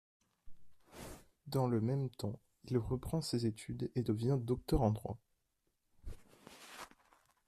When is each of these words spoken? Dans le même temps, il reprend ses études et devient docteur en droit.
Dans 1.45 1.67
le 1.67 1.79
même 1.79 2.09
temps, 2.09 2.39
il 2.63 2.79
reprend 2.79 3.21
ses 3.21 3.45
études 3.45 3.91
et 3.93 4.01
devient 4.01 4.39
docteur 4.41 4.81
en 4.81 4.89
droit. 4.89 5.19